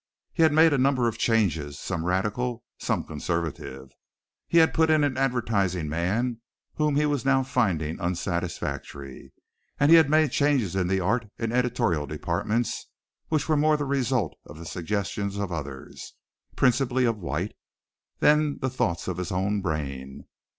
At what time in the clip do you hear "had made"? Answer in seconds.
0.41-0.73, 9.91-10.31